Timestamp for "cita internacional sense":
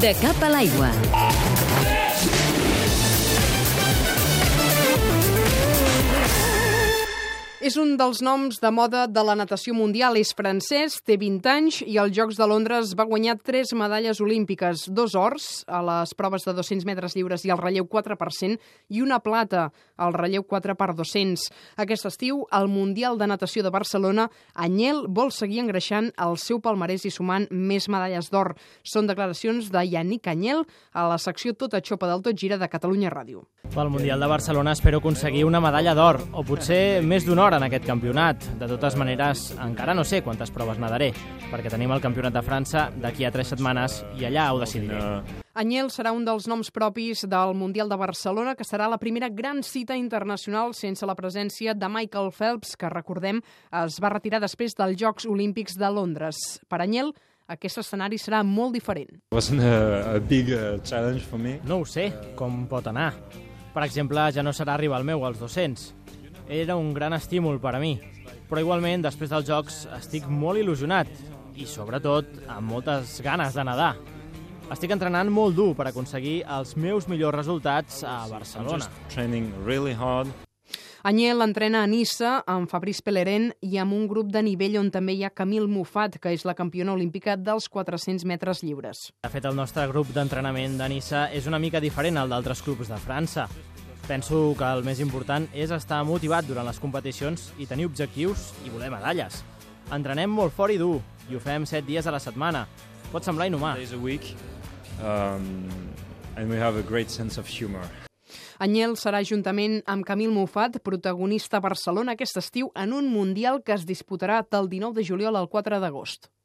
49.62-51.04